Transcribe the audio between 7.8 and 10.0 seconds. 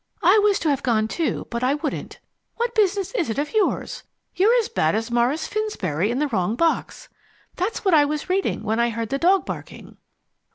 what I was reading when I heard the dog barking."